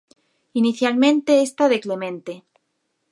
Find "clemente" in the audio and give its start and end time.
1.83-2.33